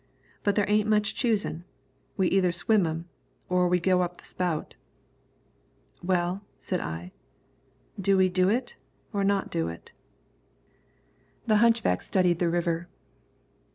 [0.41, 1.63] "But there ain't much choosin';
[2.17, 3.07] we either swim 'em
[3.49, 4.73] or we go up the spout."
[6.01, 7.11] "Well," said I,
[7.99, 8.75] "do we do it,
[9.13, 9.91] or not do it?"
[11.45, 12.87] The hunchback studied the river.